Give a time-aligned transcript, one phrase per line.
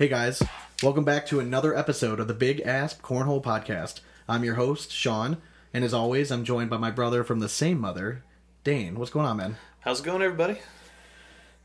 [0.00, 0.42] Hey guys,
[0.82, 4.00] welcome back to another episode of the Big Asp Cornhole Podcast.
[4.26, 5.36] I'm your host, Sean,
[5.74, 8.24] and as always, I'm joined by my brother from the same mother,
[8.64, 8.98] Dane.
[8.98, 9.56] What's going on, man?
[9.80, 10.58] How's it going, everybody?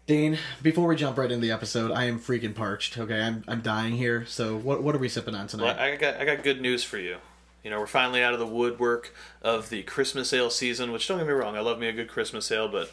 [0.05, 2.97] Dane, before we jump right into the episode, I am freaking parched.
[2.97, 4.25] Okay, I'm I'm dying here.
[4.25, 5.77] So what what are we sipping on tonight?
[5.77, 7.19] Well, I got I got good news for you.
[7.63, 10.91] You know, we're finally out of the woodwork of the Christmas ale season.
[10.91, 12.91] Which don't get me wrong, I love me a good Christmas ale, but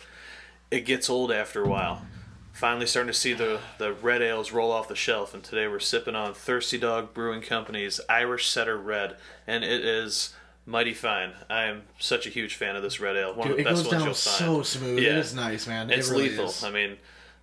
[0.70, 2.06] it gets old after a while.
[2.52, 5.80] Finally, starting to see the the red ales roll off the shelf, and today we're
[5.80, 9.16] sipping on Thirsty Dog Brewing Company's Irish Setter Red,
[9.46, 10.34] and it is
[10.66, 11.32] mighty fine.
[11.48, 13.34] I am such a huge fan of this red ale.
[13.34, 14.66] One Dude, of it the best goes ones down you'll so find.
[14.66, 14.98] smooth.
[15.00, 15.10] Yeah.
[15.10, 15.90] It is nice, man.
[15.90, 16.44] It's it really lethal.
[16.46, 16.62] Is.
[16.62, 16.98] I mean,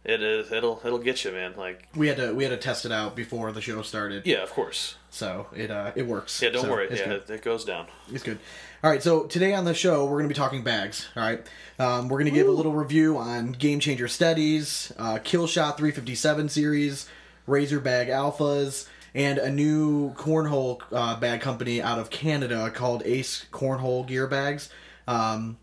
[0.05, 0.51] it is.
[0.51, 1.55] It'll it'll get you, man.
[1.57, 4.25] Like, we had to we had to test it out before the show started.
[4.27, 4.95] yeah, of course.
[5.09, 6.39] So it uh it works.
[6.41, 6.87] Yeah, don't So worry.
[6.91, 7.29] Yeah, good.
[7.31, 7.87] it goes down.
[8.13, 8.37] It's good.
[8.81, 11.09] All right, so today on the show we're going to be talking bags.
[11.17, 11.45] All right,
[11.79, 16.47] um, we're going to give a little review on Game Changer Studies, uh, Killshot 357
[16.47, 17.09] series,
[17.45, 23.47] Razor Bag Alphas, and a new cornhole uh, bag company out of Canada called Ace
[23.51, 24.69] Cornhole Gear Bags.
[25.09, 25.57] Um,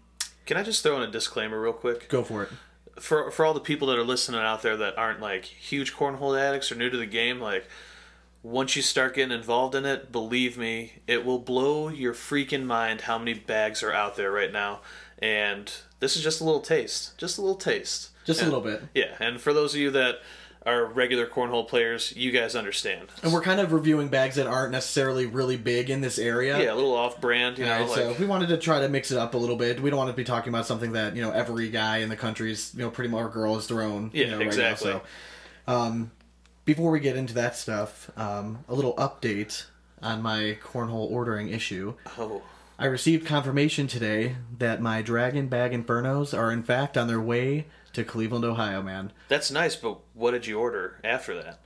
[0.45, 2.11] Can I just throw in a disclaimer real quick?
[2.11, 2.51] go for it.
[3.01, 6.39] for for all the people that are listening out there that aren't like huge cornhole
[6.39, 7.67] addicts or new to the game, like
[8.47, 13.03] once you start getting involved in it, believe me, it will blow your freaking mind
[13.03, 14.81] how many bags are out there right now.
[15.19, 18.85] And this is just a little taste, just a little taste, Just a little bit.
[18.95, 20.21] Yeah, and for those of you that
[20.65, 23.09] are regular cornhole players, you guys understand.
[23.25, 26.61] And we're kind of reviewing bags that aren't necessarily really big in this area.
[26.63, 27.73] Yeah, a little off-brand, you know.
[27.73, 29.81] Alright, so like, we wanted to try to mix it up a little bit.
[29.81, 32.17] We don't want to be talking about something that you know every guy in the
[32.17, 34.11] country's you know pretty much girl has thrown.
[34.13, 34.47] you Yeah, know, right now.
[34.47, 34.91] exactly.
[34.93, 35.03] So,
[35.69, 36.11] um,
[36.67, 39.65] before we get into that stuff, um, a little update
[40.03, 41.95] on my cornhole ordering issue.
[42.19, 42.43] oh,
[42.79, 47.67] I received confirmation today that my Dragon Bag Infernos are in fact on their way
[47.95, 48.83] to Cleveland, Ohio.
[48.83, 51.61] Man, that's nice, but what did you order after that?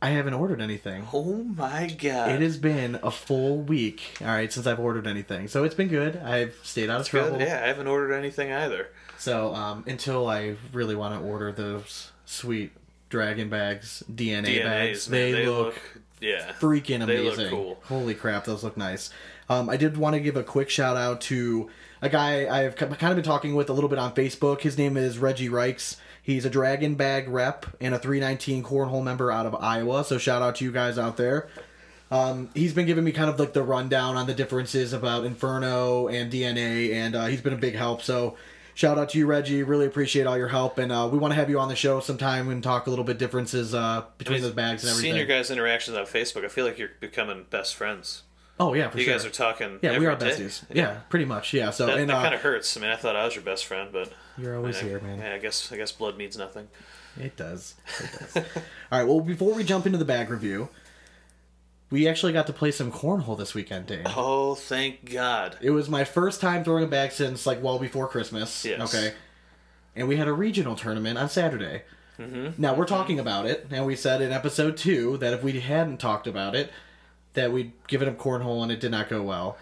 [0.00, 1.08] I haven't ordered anything.
[1.12, 2.30] Oh my god!
[2.30, 5.48] It has been a full week, all right, since I've ordered anything.
[5.48, 6.16] So it's been good.
[6.18, 7.38] I've stayed out of trouble.
[7.38, 7.48] good.
[7.48, 8.90] Yeah, I haven't ordered anything either.
[9.18, 12.72] So um, until I really want to order those sweet
[13.08, 15.08] dragon bags, DNA bags.
[15.08, 15.80] Man, they, look,
[16.20, 16.52] yeah.
[16.60, 17.50] freaking they look amazing.
[17.50, 17.78] cool.
[17.84, 19.10] Holy crap, those look nice.
[19.48, 21.70] Um, I did want to give a quick shout out to
[22.02, 24.60] a guy I've kind of been talking with a little bit on Facebook.
[24.60, 25.96] His name is Reggie Reichs.
[26.22, 30.02] He's a Dragon Bag rep and a 319 Cornhole member out of Iowa.
[30.04, 31.48] So shout out to you guys out there.
[32.10, 36.08] Um, he's been giving me kind of like the rundown on the differences about Inferno
[36.08, 38.02] and DNA, and uh, he's been a big help.
[38.02, 38.36] So,
[38.76, 39.64] shout out to you, Reggie.
[39.64, 41.98] Really appreciate all your help, and uh, we want to have you on the show
[41.98, 45.12] sometime and talk a little bit differences uh, between the bags and everything.
[45.12, 48.22] Seeing your guys' interactions on Facebook, I feel like you're becoming best friends.
[48.60, 49.14] oh yeah, for You sure.
[49.14, 49.80] guys are talking.
[49.82, 50.62] yeah, we are besties.
[50.72, 51.00] Yeah.
[51.08, 51.52] pretty much.
[51.52, 51.70] Yeah.
[51.70, 52.76] So That, and that uh, kind of hurts.
[52.76, 55.00] I mean, I thought I was your best friend, but you're always I mean, here,
[55.00, 55.18] man.
[55.18, 56.68] Yeah, I guess I guess blood means nothing.
[57.18, 57.74] It does.
[57.98, 58.36] It does.
[58.92, 59.04] all right.
[59.08, 60.68] Well, before we jump into the bag review,
[61.90, 64.06] we actually got to play some cornhole this weekend, Dave.
[64.06, 65.56] Oh, thank God!
[65.60, 68.64] It was my first time throwing a bag since like well before Christmas.
[68.64, 68.94] Yes.
[68.94, 69.14] Okay.
[69.94, 71.82] And we had a regional tournament on Saturday.
[72.18, 72.60] Mm-hmm.
[72.60, 75.98] Now we're talking about it, and we said in episode two that if we hadn't
[75.98, 76.70] talked about it,
[77.34, 79.56] that we'd given up cornhole and it did not go well.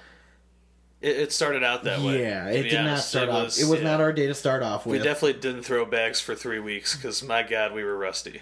[1.02, 2.22] It, it started out that way.
[2.22, 3.10] yeah, it did not honest.
[3.10, 3.44] start it off.
[3.44, 3.90] Was, it was yeah.
[3.90, 7.22] not our day to start off We definitely didn't throw bags for three weeks because
[7.22, 8.40] my God, we were rusty.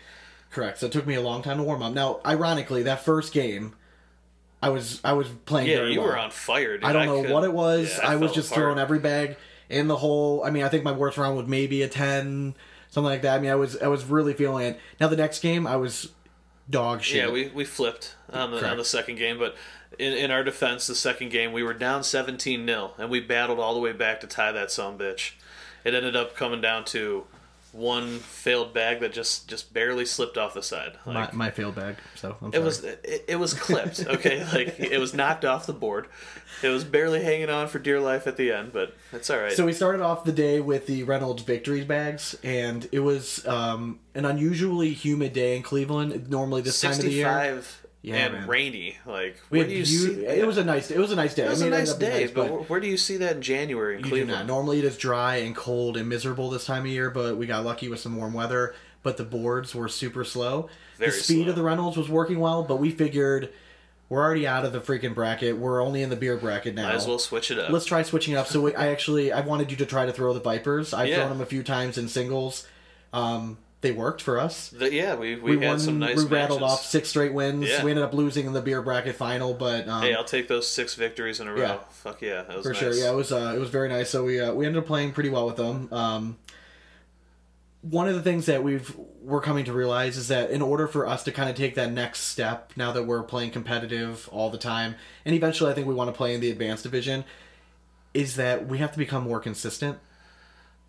[0.53, 0.79] Correct.
[0.79, 1.93] So it took me a long time to warm up.
[1.93, 3.75] Now, ironically, that first game,
[4.63, 5.69] I was I was playing.
[5.71, 6.11] Yeah, you well.
[6.11, 6.77] were on fire.
[6.77, 6.85] Dude.
[6.85, 7.99] I don't know could- what it was.
[7.99, 8.61] yeah, I, was just apart.
[8.61, 9.37] throwing every bag
[9.69, 10.45] in the hole.
[10.45, 12.55] I mean, I think my worst round was maybe a ten,
[12.91, 13.37] something like that.
[13.37, 14.81] I mean, I was I was really feeling it.
[15.01, 16.11] Now the next game, I was
[16.69, 17.25] dog shit.
[17.25, 19.57] Yeah, we, we flipped on the, on the second game, but
[19.99, 23.59] in, in our defense, the second game we were down 17 0 and we battled
[23.59, 25.33] all the way back to tie that son bitch.
[25.85, 27.25] It ended up coming down to
[27.73, 30.99] one failed bag that just just barely slipped off the side.
[31.07, 31.97] my, Like, my failed bag.
[32.15, 32.65] So I'm it sorry.
[32.65, 34.45] was it, it was clipped, okay?
[34.53, 36.07] like it was knocked off the board.
[36.63, 39.53] It was barely hanging on for dear life at the end, but it's all right.
[39.53, 44.01] So we started off the day with the Reynolds victory bags, and it was um,
[44.15, 46.29] an unusually humid day in Cleveland.
[46.29, 48.49] Normally this time of the year, 65 Yeah, and man.
[48.49, 48.97] rainy.
[49.07, 50.27] Like where do you see?
[50.27, 50.91] it was a nice.
[50.91, 51.45] It was a nice day.
[51.47, 53.17] It was I a mean, it nice day, nice, but where- where do you see
[53.19, 54.47] that in January in Cleveland?
[54.49, 57.65] Normally it is dry and cold and miserable this time of year, but we got
[57.65, 58.75] lucky with some warm weather.
[59.05, 60.69] But the boards were super slow.
[60.99, 61.51] Very the speed slow.
[61.51, 63.51] of the Reynolds was working well, but we figured
[64.09, 65.57] we're already out of the freaking bracket.
[65.57, 66.85] We're only in the beer bracket now.
[66.89, 67.71] Might as well switch it up.
[67.71, 68.47] Let's try switching it up.
[68.49, 70.93] So we, I actually I wanted you to try to throw the Vipers.
[70.93, 71.17] I've Yeah.
[71.17, 72.67] thrown them a few times in singles.
[73.13, 74.69] Um, they worked for us.
[74.69, 75.79] The- yeah, we, we, We, had won.
[75.81, 77.69] some nice we rattled off six straight wins.
[77.69, 77.85] Yeah.
[77.85, 80.67] We ended up losing in the beer bracket final, but um, Hey, I'll take those
[80.67, 81.61] six victories in a row.
[81.61, 81.79] Yeah.
[81.91, 82.79] Fuck yeah, that was for nice.
[82.81, 82.95] sure.
[82.95, 84.09] Yeah, it was uh, it was very nice.
[84.09, 85.93] So we uh, we ended up playing pretty well with them.
[85.93, 86.39] Um,
[87.83, 91.07] one of the things that we've we're coming to realize is that in order for
[91.07, 94.59] us to kind of take that next step now that we're playing competitive all the
[94.59, 94.95] time
[95.25, 97.25] and eventually i think we want to play in the advanced division
[98.15, 99.99] is that we have to become more consistent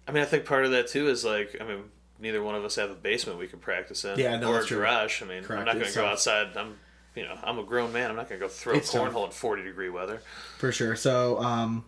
[0.08, 1.84] I mean, I think part of that too is like, I mean,
[2.20, 4.66] neither one of us have a basement we can practice in, Yeah, no, or that's
[4.66, 4.78] a true.
[4.78, 5.22] garage.
[5.22, 6.12] I mean, Correct, I'm not going to go tough.
[6.14, 6.56] outside.
[6.56, 6.78] I'm,
[7.16, 8.10] you know, I'm a grown man.
[8.10, 9.12] I'm not going to go throw It's tough.
[9.14, 10.22] cornhole in 40 degree weather.
[10.58, 11.86] for sure so um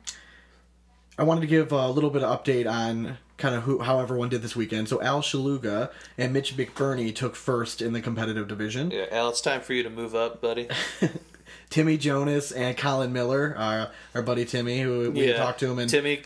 [1.17, 4.29] i wanted to give a little bit of update on kind of who how everyone
[4.29, 8.91] did this weekend so al shaluga and mitch mcburney took first in the competitive division
[8.91, 10.67] Yeah, Al, it's time for you to move up, buddy.
[11.69, 15.79] timmy jonas and colin miller our, our buddy timmy who we yeah, talked to him
[15.79, 16.21] and Timmy,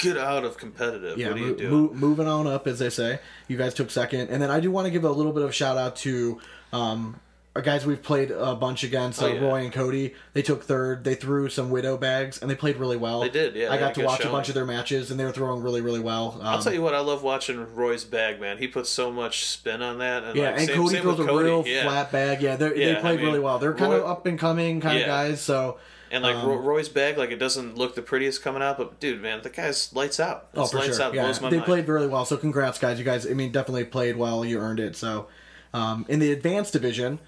[0.00, 1.16] get out of competitive.
[1.18, 1.70] Yeah, what are mo- you doing?
[1.72, 3.20] mo- moving on up, as they say.
[3.48, 5.54] You guys took second, and then I do want to give a little bit of
[5.54, 6.40] shout out to
[6.72, 7.20] um,
[7.56, 9.40] our guys we've played a bunch against, uh, Oh, yeah.
[9.40, 10.14] Roy and Cody.
[10.34, 11.02] They took third.
[11.02, 13.20] They threw some widow bags, and they played really well.
[13.22, 15.32] They did, yeah, I got to watch a bunch of their matches, and they were
[15.32, 16.36] throwing really, really well.
[16.40, 18.58] Um, I'll tell you what, I love watching Roy's bag, man.
[18.58, 20.22] He puts so much spin on that.
[20.22, 21.44] And Yeah, like, and same, Cody throws a Cody.
[21.44, 21.82] real yeah.
[21.82, 22.40] flat bag.
[22.40, 23.58] Yeah, Yeah, they I played mean, really well.
[23.58, 25.40] They're kind of up and coming kind of guys.
[25.40, 25.78] So
[26.12, 29.22] And like Um, Roy's bag, like it doesn't look the prettiest coming out, but dude,
[29.22, 30.48] man, the guy's lights out.
[30.54, 31.06] Oh, for lights sure.
[31.06, 31.14] out.
[31.14, 31.66] Yeah, Blows my they mind.
[31.66, 32.24] played really well.
[32.24, 32.98] So congrats, guys.
[32.98, 34.44] You guys, I mean, definitely played well.
[34.44, 34.96] You earned it.
[34.96, 35.28] So
[35.72, 37.20] um, in the advanced division,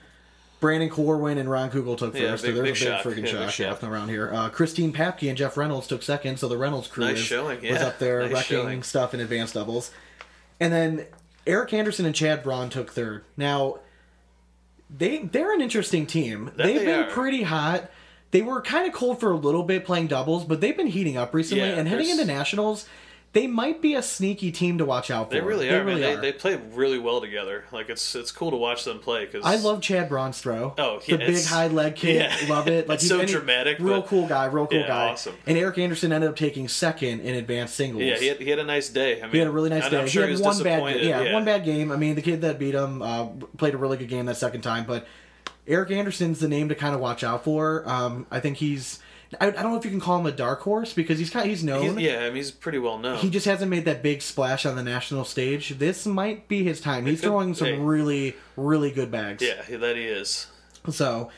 [0.59, 2.43] Brandon Corwin and Ron Kugel took Yeah, first.
[2.45, 3.05] big- so there's big a shock.
[3.05, 3.85] big freaking Yeah, big shock, shock.
[3.85, 4.33] around here.
[4.35, 6.39] Uh, Christine Papke and Jeff Reynolds took second.
[6.39, 8.83] So the Reynolds crew Nice is- showing, was up there Nice wrecking showing.
[8.83, 9.93] stuff in advanced doubles.
[10.59, 11.07] And then
[11.47, 13.25] Eric Anderson and Chad Braun took third.
[13.37, 13.79] Now
[14.95, 16.47] they they're an interesting team.
[16.57, 17.11] That They've they been are.
[17.11, 17.91] pretty hot.
[18.33, 21.17] They were kind of cold for a little bit playing doubles, but they've been heating
[21.17, 21.65] up recently.
[21.69, 22.87] Yeah, and heading into nationals,
[23.35, 25.35] they might be a sneaky team to watch out for.
[25.35, 26.19] They really are, really man.
[26.19, 26.21] are.
[26.21, 27.65] They, they play really well together.
[27.73, 30.75] Like it's it's cool to watch them play because I love Chad Braun's throw.
[30.79, 32.17] Oh, the yeah, big high leg kick.
[32.17, 32.49] yeah.
[32.51, 32.89] Love it.
[32.93, 34.47] Like It's he's- so he- dramatic, Real cool guy.
[34.47, 35.09] Real cool Yeah, guy.
[35.11, 35.35] awesome.
[35.47, 38.03] And Eric Anderson ended up taking second in advanced singles.
[38.03, 39.19] Yeah, he had, he had a nice day.
[39.21, 40.07] I mean, He had a really nice day.
[40.09, 41.93] Sure he he had was one bad, yeah, one bad game.
[41.93, 43.27] I mean, the kid that beat him uh,
[43.59, 44.85] played a really good game that second time.
[44.87, 45.07] But
[45.67, 47.89] Eric Anderson's the name to kind of watch out for.
[47.89, 48.99] Um, I think he's.
[49.41, 51.45] I, I don't know if you can call him a dark horse because he's kind.
[51.45, 51.97] of, He's known.
[51.97, 53.19] He's, yeah, I mean, he's pretty well known.
[53.19, 55.71] He just hasn't made that big splash on the national stage.
[55.79, 57.07] This might be his time.
[57.07, 57.79] He's throwing some hey.
[57.79, 59.43] really, really good bags.
[59.43, 60.49] yeah, that he is.
[60.91, 61.31] So,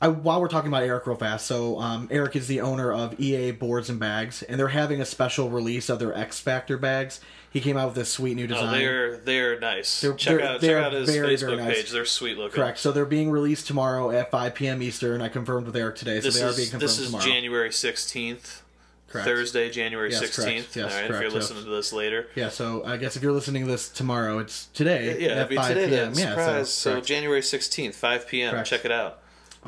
[0.00, 3.20] I, while we're talking about Eric real fast, so um, Eric is the owner of
[3.20, 7.20] EA Boards and Bags, and they're having a special release of their X Factor bags.
[7.52, 8.62] He came out with this sweet new design.
[8.62, 8.80] Oh, design.
[8.80, 10.00] they're they're nice.
[10.00, 11.76] They're- check they're- out they're check out his very, Facebook very nice.
[11.76, 11.90] page.
[11.90, 12.54] They're sweet looking.
[12.54, 12.78] Correct.
[12.78, 14.80] So they're being released tomorrow at 5 p.m.
[14.82, 15.20] Eastern.
[15.20, 17.24] I confirmed with Eric today, so This they are being is confirmed this is tomorrow.
[17.24, 18.62] January sixteenth.
[19.08, 19.26] Correct.
[19.26, 20.72] Thursday, January Yes, sixteenth.
[20.72, 20.76] correct.
[20.76, 21.32] Yes, All right, if you're yes.
[21.32, 22.28] listening to this later.
[22.36, 25.48] Yeah, so I guess if you're listening to this tomorrow, it's today Yeah, at it'd
[25.48, 26.14] be 5 today p.m.
[26.14, 26.22] then.
[26.22, 26.72] Yeah, Surprise.
[26.72, 27.00] so, So.
[27.00, 28.52] January sixteenth, five p.m.
[28.52, 28.68] Correct.
[28.68, 29.18] Check it out.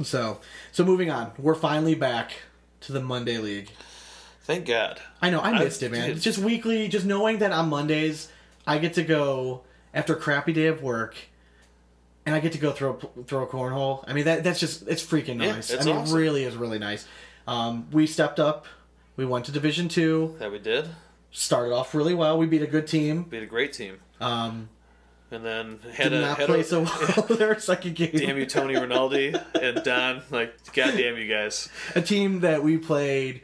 [0.05, 0.39] so
[0.71, 2.35] so moving on, we're finally back
[2.83, 3.71] to the Monday League.
[4.45, 5.01] Thank God.
[5.21, 6.09] I know I I- missed it, man.
[6.09, 6.17] dude.
[6.17, 8.29] It's just weekly, just knowing that on Mondays
[8.67, 9.63] I get to go
[9.95, 11.15] after a crappy day of work,
[12.27, 12.95] and I get to go throw
[13.27, 14.05] throw a cornhole.
[14.07, 15.71] I mean that that's just it's freaking Yeah, nice.
[15.71, 16.17] it's I mean awesome.
[16.17, 17.07] it really is really nice.
[17.47, 18.67] Um, we stepped up.
[19.17, 20.37] We went to Division Two.
[20.39, 20.89] That we did.
[21.31, 22.37] Started off really well.
[22.39, 23.23] We beat a good team.
[23.25, 24.69] Beat a great team, Um,
[25.31, 26.83] and then had did a not had play a, so
[27.17, 28.11] well their second game.
[28.13, 30.23] Damn you, Tony Rinaldi and Don.
[30.31, 31.69] Like, goddamn you guys.
[31.95, 33.41] a team that we played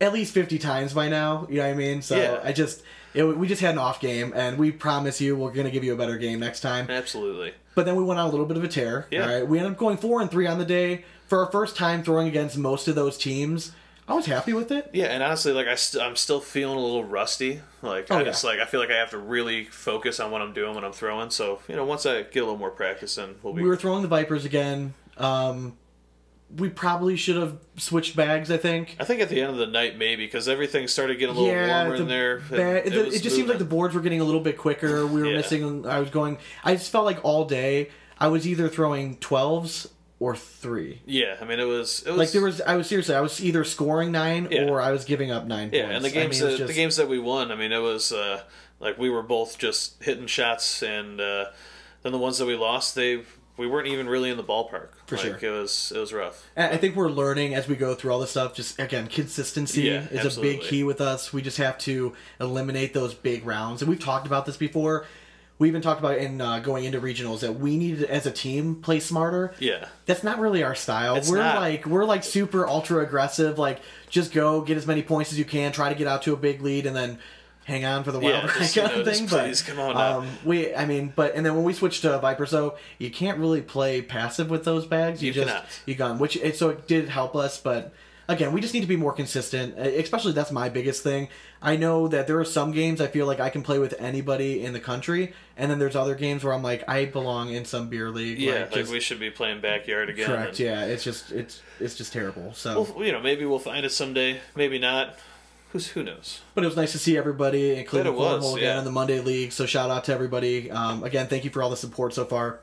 [0.00, 1.46] at least 50 times by now.
[1.50, 2.02] You know what I mean?
[2.02, 2.40] So Yeah.
[2.42, 2.82] I just,
[3.14, 5.84] it, we just had an off game, and we promise you we're going to give
[5.84, 6.88] you a better game next time.
[6.90, 7.52] Absolutely.
[7.74, 9.06] But then we went on a little bit of a tear.
[9.10, 9.22] Yeah.
[9.22, 11.76] All right, we ended up going four and three on the day for our first
[11.76, 13.72] time throwing against most of those teams.
[14.08, 14.90] I was happy with it.
[14.92, 17.60] Yeah, and honestly, like I st- I'm still feeling a little rusty.
[17.80, 18.24] Like Oh, I yeah.
[18.24, 20.82] just like I feel like I have to really focus on what I'm doing when
[20.84, 21.30] I'm throwing.
[21.30, 23.62] So you know, once I get a little more practice, in, we'll be.
[23.62, 24.94] We were throwing the Vipers again.
[25.16, 25.76] Um,
[26.56, 28.50] we probably should have switched bags.
[28.50, 28.96] I think.
[28.98, 31.54] I think at the end of the night, maybe because everything started getting a little
[31.54, 32.38] yeah, warmer the in there.
[32.50, 35.06] ba- it, it, was just seemed like the boards were getting a little bit quicker.
[35.06, 35.36] We were Yeah.
[35.36, 35.86] missing.
[35.86, 36.38] I was going.
[36.64, 39.88] I just felt like all day I was either throwing twelves
[40.18, 41.00] or three.
[41.06, 43.42] Yeah, I mean it was it was Like there was, I was seriously, I was
[43.42, 44.64] either scoring nine Yeah.
[44.68, 45.70] or I was giving up nine.
[45.72, 45.96] yeah, points.
[45.96, 47.50] and the I games mean, that just- the games that we won.
[47.50, 48.42] I mean it was uh,
[48.80, 51.46] like we were both just hitting shots, and uh,
[52.02, 53.22] then the ones that we lost, they
[53.60, 54.88] we weren't even really in the ballpark.
[55.04, 55.54] For like, sure.
[55.54, 56.48] it was it was rough.
[56.56, 58.54] I think we're learning as we go through all this stuff.
[58.54, 61.30] Just again, consistency Yeah, is a big key with us.
[61.30, 65.06] We just have to eliminate those big rounds, and we've talked about this before.
[65.58, 68.76] We even talked about in uh, going into regionals that we need as a team,
[68.76, 69.52] play smarter.
[69.58, 69.88] Yeah.
[70.06, 71.16] That's not really our style.
[71.16, 71.56] It's we're not.
[71.56, 73.58] like we're like super ultra aggressive.
[73.58, 75.72] Like just go get as many points as you can.
[75.72, 77.18] Try to get out to a big lead, and then
[77.70, 79.26] hang on for the wild Yeah, ride just, kind you know, of thing.
[79.26, 82.18] just please, come on um, we, I mean, but and then when we switched to
[82.18, 85.22] Viper, so you can't really play passive with those bags.
[85.22, 85.64] You, You just cannot.
[85.86, 87.92] you gone, which it, so it did help us, but
[88.28, 89.76] again, we just need to be more consistent.
[89.78, 91.28] Especially that's my biggest thing.
[91.62, 94.64] I know that there are some games I feel like I can play with anybody
[94.64, 97.88] in the country, and then there's other games where I'm like I belong in some
[97.88, 98.38] beer league.
[98.38, 100.26] Yeah, like, like, just- we should be playing backyard again.
[100.26, 100.48] correct.
[100.50, 102.52] and- Yeah, it's just it's it's just terrible.
[102.54, 104.40] So, Well, you know, maybe we'll find it someday.
[104.54, 105.18] Maybe not.
[105.72, 106.40] Who's who knows?
[106.54, 108.78] but it was nice to see everybody, including Cornhole again yeah.
[108.78, 109.52] in the Monday League.
[109.52, 110.70] So shout out to everybody.
[110.70, 112.60] Um, again, thank you for all the support so far.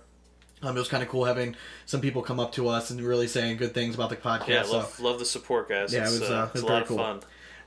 [0.61, 3.27] Um, it was kind of cool having some people come up to us and really
[3.27, 4.47] saying good things about the podcast.
[4.47, 4.73] Yeah, so.
[4.73, 5.93] love love the support, guys.
[5.93, 6.97] Yeah, it was, uh, uh, it it's was a very lot of cool.
[6.97, 7.19] fun.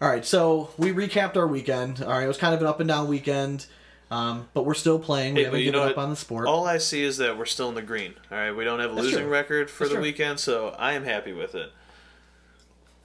[0.02, 2.02] All right, so we recapped our weekend.
[2.02, 3.66] All right, it was kind of an up and down weekend,
[4.10, 5.34] um, but we're still playing.
[5.34, 6.48] We Hey, haven't given know up on the sport.
[6.48, 8.14] All I see is that we're still in the green.
[8.30, 9.30] All right, we don't have a That's losing true.
[9.30, 10.02] record for That's the true.
[10.02, 11.70] weekend, so I am happy with it.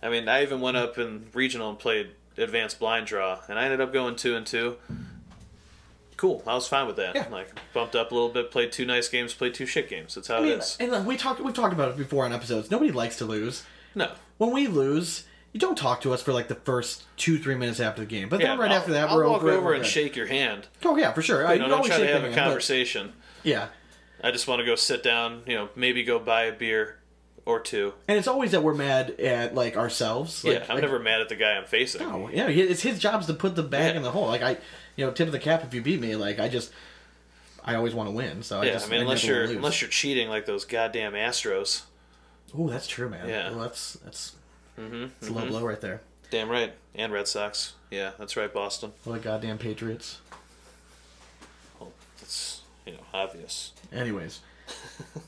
[0.01, 3.63] I mean, I even went up in regional and played advanced blind draw, and I
[3.65, 4.77] ended up going two and two.
[6.17, 7.13] Cool, I was fine with that.
[7.15, 7.27] Yeah.
[7.29, 10.15] Like bumped up a little bit, played two nice games, played two shit games.
[10.15, 10.77] That's how I mean, it is.
[10.79, 12.71] and we talked we've talked about it before on episodes.
[12.71, 13.63] Nobody likes to lose.
[13.95, 17.55] No, When we lose, you don't talk to us for like the first two three
[17.55, 19.51] minutes after the game, but yeah, then right I'll- after that I'll we're walk over,
[19.51, 19.89] over and good.
[19.89, 20.67] shake your hand.
[20.85, 21.45] Oh yeah, for sure.
[21.45, 23.11] I know, don't try to have a hand, but- conversation.
[23.43, 23.67] Yeah,
[24.23, 25.43] I just want to go sit down.
[25.45, 26.97] You know, maybe go buy a beer
[27.45, 27.93] or two.
[28.07, 30.43] and it's always that we're mad at like ourselves.
[30.43, 32.01] Like, yeah, I'm like, never mad at the guy I'm facing.
[32.07, 33.97] No, yeah, it's his job to put the bag Yeah.
[33.97, 34.27] in the hole.
[34.27, 34.57] Like I,
[34.95, 36.15] you know, tip of the cap if you beat me.
[36.15, 36.71] Like I just,
[37.63, 38.41] I always want to win.
[38.43, 41.83] So I Yeah, just, I mean, unless you're unless you're cheating like those goddamn Astros.
[42.57, 43.27] Oh, that's true, man.
[43.29, 43.49] Yeah.
[43.51, 44.33] Well, that's that's
[44.79, 45.05] Mm-hmm.
[45.21, 46.01] it's a low blow right there.
[46.31, 47.73] Damn right, and Red Sox.
[47.91, 48.91] Yeah, that's right, Boston.
[49.05, 50.19] What the goddamn Patriots.
[51.79, 53.71] Well, that's you know obvious.
[53.93, 54.39] Anyways,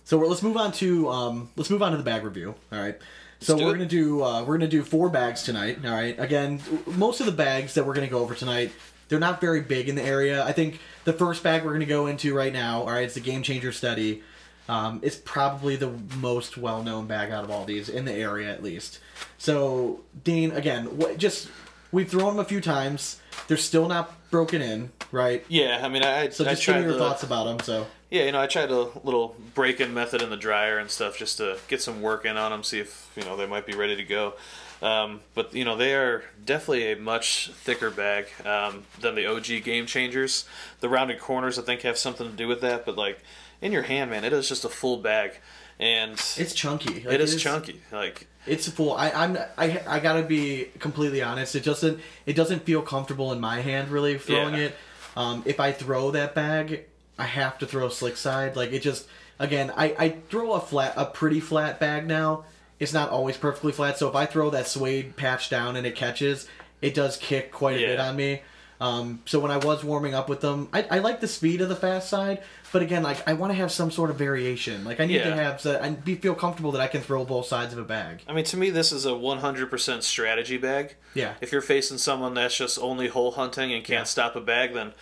[0.04, 2.56] so we're, let's move on to um, let's move on to the bag review.
[2.72, 2.98] All right.
[3.40, 3.74] So we're it.
[3.74, 5.80] gonna do uh, we're gonna do four bags tonight.
[5.86, 6.20] All right.
[6.20, 8.72] Again, most of the bags that we're gonna go over tonight,
[9.10, 10.44] they're not very big in the area.
[10.44, 12.82] I think the first bag we're gonna go into right now.
[12.82, 14.24] All right, it's the Game Changer Study.
[14.70, 18.62] Um, it's probably the most well-known bag out of all these in the area, at
[18.62, 19.00] least.
[19.38, 21.50] So, Dean, again, what, just
[21.92, 23.22] we've thrown them a few times.
[23.48, 25.46] They're still not broken in, right?
[25.48, 27.60] Yeah, I mean, I So I just give me your the, thoughts about them.
[27.62, 31.18] So, Yeah, you know, I tried a little break-in method in the dryer and stuff
[31.18, 33.74] just to get some work in on them, see if you know they might be
[33.76, 34.34] ready to go.
[34.82, 39.64] Um, but you know, they are definitely a much thicker bag um, than the OG
[39.64, 40.46] Game Changers.
[40.80, 42.86] The rounded corners, I think, have something to do with that.
[42.86, 43.20] But like
[43.62, 45.32] in your hand, man, it is just a full bag,
[45.80, 47.04] and it's chunky.
[47.04, 47.82] Like, it is chunky.
[47.92, 48.94] Like It's full.
[48.94, 49.38] I, I'm.
[49.58, 49.82] I.
[49.86, 51.56] I gotta be completely honest.
[51.56, 52.00] It doesn't.
[52.26, 53.90] It doesn't feel comfortable in my hand.
[53.90, 54.60] Really throwing Yeah.
[54.62, 54.76] it.
[55.18, 56.86] Um, if I throw that bag,
[57.18, 58.56] I have to throw slick side.
[58.56, 59.08] Like it just.
[59.40, 59.96] Again, I.
[60.00, 62.46] I throw a flat, a pretty flat bag now.
[62.80, 63.98] It's not always perfectly flat.
[63.98, 66.48] So if I throw that suede patch down and it catches,
[66.82, 68.42] it does kick quite a bit on me.
[68.80, 71.70] Um, so when I was warming up with them, I, I like the speed of
[71.70, 74.84] the fast side, but again, like I want to have some sort of variation.
[74.86, 77.48] Like I need to have, so I be feel comfortable that I can throw both
[77.48, 78.22] sides of a bag.
[78.28, 80.96] I mean, to me, this is a 100% strategy bag.
[81.16, 81.34] Yeah.
[81.42, 84.04] If you're facing someone that's just only hole hunting and can't Yeah.
[84.04, 84.94] stop a bag, then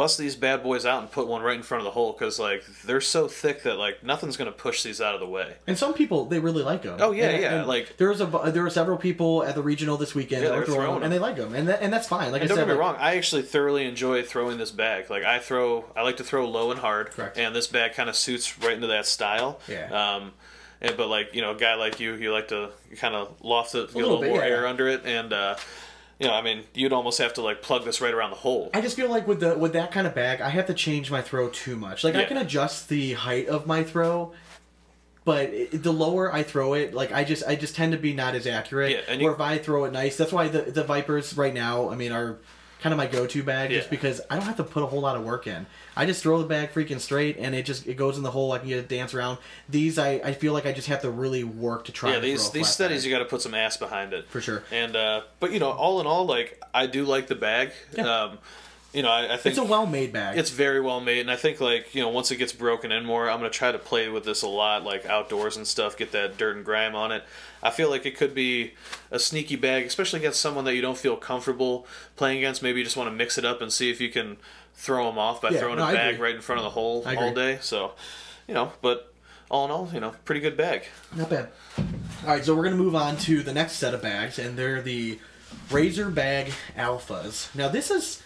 [0.00, 2.38] bust these bad boys out and put one right in front of the hole because
[2.38, 5.56] like they're so thick that like nothing's gonna push these out of the way.
[5.66, 6.96] And some people they really like them.
[7.02, 9.62] Oh, yeah, And- yeah, and like- there was a there were several people at the
[9.62, 11.82] regional this weekend Yeah, that were throwing, throwing them, and they like them, and that,
[11.82, 12.32] and that's fine.
[12.32, 14.70] Like And I don't said, get me like, wrong, I actually thoroughly enjoy throwing this
[14.70, 15.10] bag.
[15.10, 17.36] Like I throw, I like to throw low and hard, Correct.
[17.36, 19.60] and this bag kind of suits right into that style.
[19.68, 19.88] Yeah.
[20.16, 20.32] Um,
[20.80, 23.74] and, but like you know, a guy like you, you like to kind of loft
[23.74, 24.50] it, get a little little bit, more yeah.
[24.56, 25.56] air under it, and uh,
[26.20, 28.70] you know, I mean, you'd almost have to like plug this right around the hole.
[28.74, 31.10] I just feel like with the with that kind of bag, I have to change
[31.10, 32.04] my throw too much.
[32.04, 34.32] Like I can adjust the height of my throw,
[35.24, 38.12] but it, the lower I throw it, like I just I just tend to be
[38.12, 38.92] not as accurate.
[38.92, 41.88] Yeah, and or if I throw it nice, that's why the the Vipers right now,
[41.88, 42.36] I mean, are
[42.80, 45.16] kind of my go-to bag just because I don't have to put a whole lot
[45.16, 45.66] of work in.
[45.96, 48.52] I just throw the bag freaking straight and it just it goes in the hole.
[48.52, 49.38] I can get it dance around.
[49.68, 52.10] These I, I feel like I just have to really work to try.
[52.10, 53.10] yeah, to these a these studies bag.
[53.10, 54.62] you got to put some ass behind it for sure.
[54.72, 57.72] And uh, but you know, all in all, like I do like the bag.
[57.96, 58.08] Yeah.
[58.08, 58.38] Um,
[58.92, 60.36] you know, I, I think It's a well-made bag.
[60.36, 63.04] it's very well made, and I think like you know once it gets broken in
[63.04, 65.96] more, I'm gonna try to play with this a lot, like outdoors and stuff.
[65.96, 67.24] Get that dirt and grime on it.
[67.62, 68.72] I feel like it could be
[69.10, 72.62] a sneaky bag, especially against someone that you don't feel comfortable playing against.
[72.62, 74.38] Maybe you just want to mix it up and see if you can
[74.74, 77.04] throw them off by Yeah, throwing no, a bag right in front of the hole
[77.06, 77.58] all day.
[77.60, 77.92] So,
[78.48, 79.12] you know, but
[79.50, 80.84] all in all, you know, pretty good bag.
[81.14, 81.48] Not bad.
[81.78, 81.84] All
[82.28, 85.18] right, so we're gonna move on to the next set of bags, and they're the
[85.70, 87.54] Razor Bag Alphas.
[87.54, 88.22] Now this is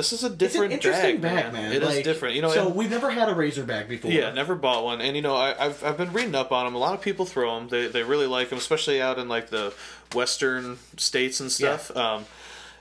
[0.00, 1.72] This is a it's different interesting bag, bag, man.
[1.72, 2.34] It is Like, different.
[2.36, 4.10] You know, so and- we've never had a Razor bag before.
[4.10, 6.74] Yeah, never bought one, and you know I, I've I've been reading up on them.
[6.74, 7.68] A lot of people throw them.
[7.68, 9.74] They they really like them, especially out in like the
[10.14, 11.94] western states and stuff.
[11.96, 12.24] Um,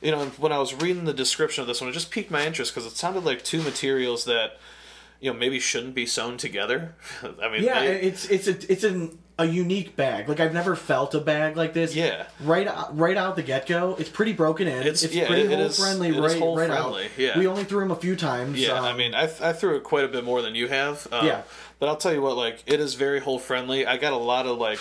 [0.01, 2.45] you know, when I was reading the description of this one, it just piqued my
[2.45, 4.57] interest because it sounded like two materials that
[5.19, 6.95] you know maybe shouldn't be sewn together.
[7.41, 10.27] I mean, Yeah, it's it's a it's an a unique bag.
[10.27, 11.95] Like I've never felt a bag like this.
[11.95, 12.25] Yeah.
[12.41, 14.79] Right out- right out the get go, it's pretty broken in.
[14.79, 17.11] It's- It's, yeah, pretty it- it hole is- friendly right hole right friendly, out.
[17.17, 17.37] yeah.
[17.39, 18.59] We only threw them a few times.
[18.59, 20.67] Yeah, um, I mean, I, th- I threw it quite a bit more than you
[20.67, 21.07] have.
[21.13, 21.43] Um, Yeah.
[21.79, 23.85] But I'll tell you what, like, it is very hole friendly.
[23.87, 24.79] I got a lot of, like,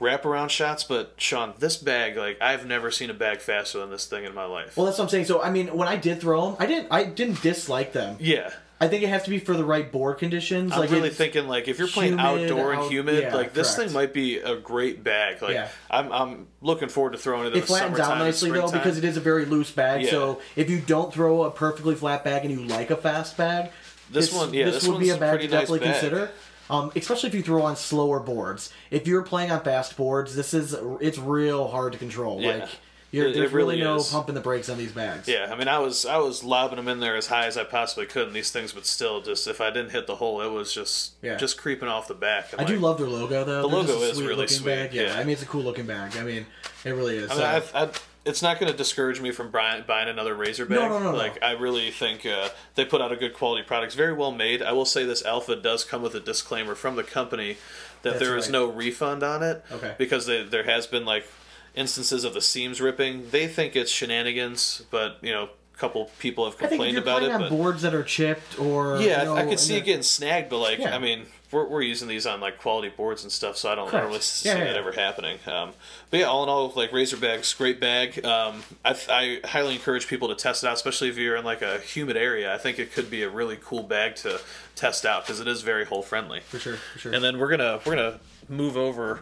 [0.00, 4.06] wraparound shots, but Sean, this bag, like, I've never seen a bag faster than this
[4.06, 4.76] thing in my life.
[4.76, 5.24] well, that's what I'm saying.
[5.24, 8.16] So I mean, when I did throw them, I didn't I didn't dislike them.
[8.20, 8.50] yeah.
[8.78, 10.72] I think it has to be for the right board conditions.
[10.72, 13.54] I'm like really thinking like if you're playing humid, outdoor and out- humid, yeah, like
[13.54, 13.90] this correct.
[13.90, 15.40] thing might be a great bag.
[15.40, 15.68] Like Yeah.
[15.90, 19.04] I'm, I'm looking forward to throwing it in it flattens out nicely though because it
[19.04, 20.02] is a very loose bag.
[20.02, 20.10] Yeah.
[20.10, 23.70] So if you don't throw a perfectly flat bag and you like a fast bag,
[24.10, 26.10] This one- yeah, this would be a bag to definitely nice bag.
[26.10, 26.30] consider.
[26.68, 28.72] Um, especially if you throw on slower boards.
[28.90, 32.40] If you're playing on fast boards, this is it's real hard to control.
[32.42, 32.56] Yeah.
[32.56, 32.68] Like
[33.16, 34.10] you're, there's really, really no is.
[34.10, 35.26] pumping the brakes on these bags.
[35.28, 37.64] Yeah, I mean, I was I was lobbing them in there as high as I
[37.64, 40.50] possibly could and these things, but still, just if I didn't hit the hole, it
[40.50, 41.36] was just Yeah.
[41.36, 42.52] just creeping off the back.
[42.52, 43.62] I'm I do love their logo though.
[43.62, 44.94] The They're logo is sweet really looking sweet, bag.
[44.94, 45.02] Yeah.
[45.02, 45.14] yeah.
[45.14, 46.16] I mean it's a cool looking bag.
[46.16, 46.46] I mean
[46.84, 47.30] it really is.
[47.30, 50.66] I mean, I've, I've, it's not going to discourage me from buying, buying another Razor
[50.66, 50.78] bag.
[50.78, 51.16] No, no, no, no.
[51.16, 53.90] Like, I really think uh, they put out a good quality product.
[53.90, 54.62] It's very well made.
[54.62, 57.56] I will say this Alpha does come with a disclaimer from the company
[58.02, 58.52] that That's there is right.
[58.52, 59.64] no refund on it.
[59.70, 59.94] Okay.
[59.96, 61.28] Because they, there has been, like,
[61.76, 63.30] instances of the seams ripping.
[63.30, 66.98] They think it's shenanigans, but, you know, a couple people have I think if complained
[66.98, 67.30] about it.
[67.30, 70.48] But boards that are chipped or yeah, you know, I, could see it getting snagged,
[70.48, 70.96] but, like, Yeah.
[70.96, 73.92] I mean, we're, we're using these on, like, quality boards and stuff, so I don't,
[73.92, 74.78] I don't really see Yeah, yeah.
[74.78, 75.38] ever happening.
[75.46, 75.72] Um,
[76.10, 78.24] but yeah, all in all, like Razor bags, great bag.
[78.24, 81.62] Um, I, I highly encourage people to test it out, especially if you're in like
[81.62, 82.52] a humid area.
[82.54, 84.40] I think it could be a really cool bag to
[84.74, 86.40] test out because it is very hole friendly.
[86.40, 87.12] for sure, for sure.
[87.12, 88.18] And then we're gonna we're gonna
[88.48, 89.20] move over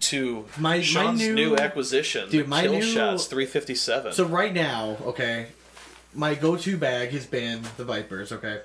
[0.00, 4.12] to My- my new- new, acquisition, Dude, my Kill new- Shots 357.
[4.12, 5.46] So right now, okay,
[6.14, 8.30] my go-to bag has been the Vipers.
[8.32, 8.60] Okay,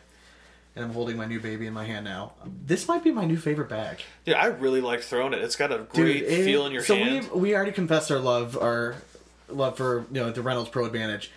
[0.75, 2.33] and I'm holding my new baby in my hand now.
[2.65, 4.01] This might be my new favorite bag.
[4.25, 5.39] yeah, I really like throwing it.
[5.41, 7.29] It's got a Dude, great it- feel in your so hand.
[7.33, 8.95] we we already confessed our love, our
[9.49, 11.31] love for you know the Reynolds Pro Advantage.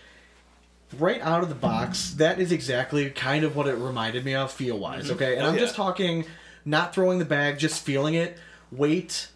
[0.98, 4.52] Right out of the box, that is exactly kind of what it reminded me of
[4.52, 5.04] feel wise.
[5.04, 5.14] Mm-hmm.
[5.14, 5.60] Okay, and Oh, I'm yeah.
[5.60, 6.24] just talking,
[6.64, 8.38] not throwing the bag, just feeling it,
[8.70, 9.26] weight,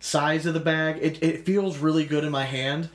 [0.00, 0.98] size of the bag.
[1.00, 2.88] It it feels really good in my hand.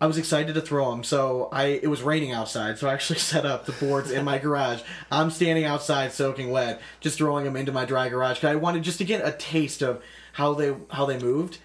[0.00, 3.18] I was excited to throw them, so I it was raining outside, so I actually
[3.32, 4.82] set up the boards in my garage.
[5.10, 8.40] I'm standing outside soaking wet, just throwing them into my dry garage.
[8.40, 10.02] Cause I wanted just to get a taste of
[10.34, 11.58] how they how they moved.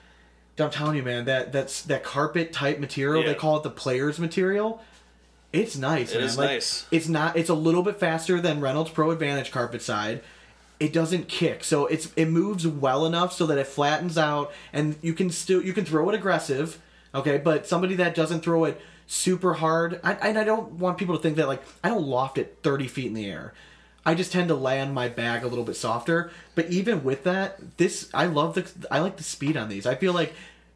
[0.59, 3.23] I'm telling you, man, that that's that carpet type material.
[3.23, 4.81] They call it the players material.
[5.51, 6.23] It's nice, It man.
[6.23, 6.87] is like, nice.
[6.89, 7.37] It's not.
[7.37, 10.23] It's a little bit faster than Reynolds Pro Advantage carpet side.
[10.83, 14.97] It doesn't kick, so it's it moves well enough so that it flattens out, and
[15.01, 16.77] you can still you can throw it aggressive,
[17.15, 17.37] okay.
[17.37, 21.21] But somebody that doesn't throw it super hard, I, and I don't want people to
[21.23, 23.53] think that like I don't loft it thirty feet in the air.
[24.05, 26.31] I just tend to land my bag a little bit softer.
[26.53, 29.85] But even with that, this I love the I like the speed on these.
[29.85, 30.33] I feel like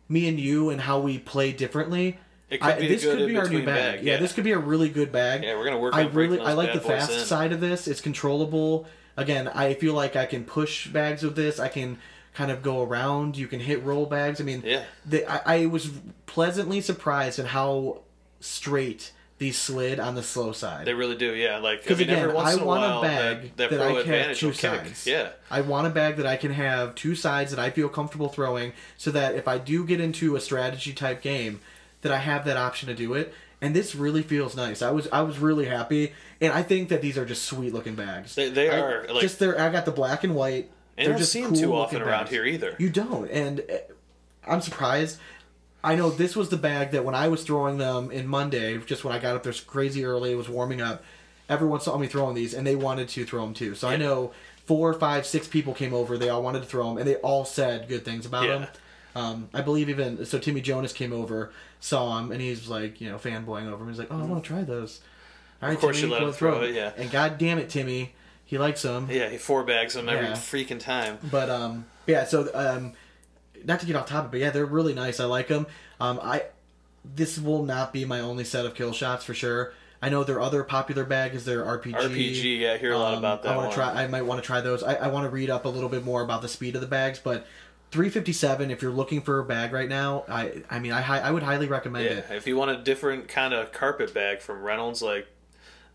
[0.08, 2.18] me and you and how we play differently.
[2.50, 3.96] It could I- be this could be our new bag.
[3.98, 4.20] bag, Yeah, yeah.
[4.22, 5.44] this could be a really good bag.
[5.44, 7.26] Yeah, we're gonna work I really I like the fast in.
[7.26, 7.90] side of this.
[7.90, 8.88] It's controllable.
[9.18, 11.60] Again, I feel like I can push bags with this.
[11.60, 11.98] I can
[12.36, 13.36] kind of go around.
[13.36, 14.40] You can hit roll bags.
[14.40, 14.84] I mean, Yeah.
[15.06, 15.90] the, I, I was
[16.28, 18.02] pleasantly surprised at how
[18.40, 20.86] straight these slid on the slow side.
[20.88, 21.58] They really do, yeah.
[21.58, 23.58] Like I Because mean, again, every once I in a want while, a bag that,
[23.58, 24.60] that, that, I can have advantage two will kick.
[24.62, 25.08] sides.
[25.08, 28.30] Yeah, I want a bag that I can have two sides that I feel comfortable
[28.30, 31.60] throwing, so that if I do get into a strategy type game,
[32.02, 33.32] that I have that option to do it.
[33.62, 34.82] And this really feels nice.
[34.84, 37.96] I was I was really happy, and I think that these are just sweet looking
[37.96, 38.36] bags.
[38.36, 39.60] They- they I- are, like- just they're.
[39.60, 40.70] I got the black and white.
[40.98, 42.76] and They're don't just see them cool too often around here either.
[42.78, 43.78] You don't, and uh,
[44.48, 45.18] I'm surprised.
[45.84, 49.04] I know this was the bag that when I was throwing them in Monday, just
[49.04, 51.04] when I got up there crazy early, it was warming up.
[51.50, 53.74] Everyone saw me throwing these, and they wanted to throw them too.
[53.74, 54.34] So I know
[54.66, 56.18] four, five, six people came over.
[56.18, 58.58] They all wanted to throw them, and they all said good things about Yeah.
[58.60, 58.68] them.
[59.18, 60.38] Um, I believe even so.
[60.38, 63.90] Timmy Jonas came over, saw him, and he's like, you know, fanboying over him.
[63.90, 65.02] He's like, "Oh, I want to try those."
[65.62, 66.92] All right, course Timmy, you let him throw it, yeah.
[66.98, 68.14] And god damn it, Timmy,
[68.46, 69.08] he likes them.
[69.10, 70.34] Yeah, he four bags them every Yeah.
[70.34, 71.18] freaking time.
[71.32, 72.26] But um, yeah.
[72.26, 72.94] So um,
[73.66, 75.20] not to get off topic, but yeah, they're really nice.
[75.20, 75.66] I like them.
[76.00, 76.44] Um, I
[77.04, 79.74] this will not be my only set of kill shots for sure.
[80.00, 81.96] I know their other popular bag is their RPG.
[81.96, 84.04] RPG, yeah, I hear a lot Um, about that I want to try.
[84.04, 84.84] I might want to try those.
[84.84, 86.88] I, I want to read up a little bit more about the speed of the
[86.88, 87.48] bags, but.
[87.92, 91.44] 357 if you're looking for a bag right now i i mean i i would
[91.44, 95.02] highly recommend yeah, it if you want a different kind of carpet bag from Reynolds,
[95.02, 95.28] like,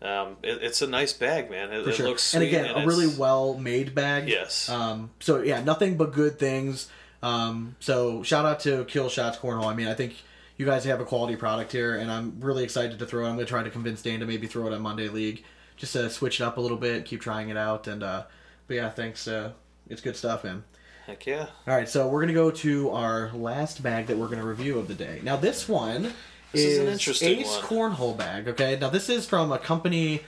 [0.01, 1.71] um, it, it's a nice bag, man.
[1.71, 2.07] It, sure.
[2.07, 4.27] looks and again, a it's- really well made bag.
[4.27, 4.67] Yes.
[4.69, 6.89] Um, so yeah, nothing but good things.
[7.21, 9.65] Um, so shout out to Kill Shots Cornhole.
[9.65, 10.15] I mean, I think
[10.57, 13.29] you guys have a quality product here, and I'm really excited to throw it.
[13.29, 15.45] I'm going to try to convince Dan to maybe throw it on Monday League
[15.77, 18.23] just to switch it up a little bit, keep trying it out, and uh,
[18.67, 19.25] but yeah, thanks.
[19.25, 19.53] Uh,
[19.89, 20.63] it's good stuff, man.
[21.05, 21.47] Heck yeah.
[21.67, 24.87] All right, so we're gonna go to our last bag that we're gonna review of
[24.87, 25.19] the day.
[25.23, 26.13] Now this one
[26.53, 27.91] This is is, an interesting Ace one.
[27.91, 28.47] Cornhole bag.
[28.47, 30.21] Okay, now this is from a company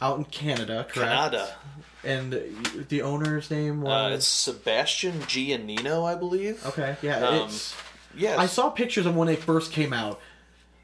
[0.00, 1.10] out in Canada, correct?
[1.10, 1.54] Canada.
[2.04, 2.32] And
[2.88, 6.64] the owner's name Uh, was it's Sebastian Giannino, I believe.
[6.66, 6.96] okay.
[7.02, 7.74] Yeah, Um, it's.
[8.16, 8.38] Yes.
[8.38, 10.20] I saw pictures of when they first came out,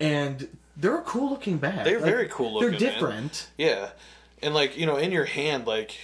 [0.01, 1.85] and they're a cool looking bag.
[1.85, 2.95] They're Like, very cool They're looking, man.
[2.95, 3.49] different.
[3.59, 3.91] Yeah,
[4.43, 5.97] and like you know, in your hand, like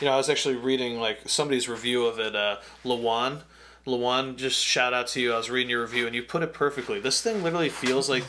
[0.00, 2.34] you know, I was actually reading like somebody's review of it.
[2.36, 3.42] Uh, Lawan,
[3.86, 5.32] Lawan, just shout out to you.
[5.32, 7.00] I was reading your review, and you put it perfectly.
[7.00, 8.24] This thing literally feels like.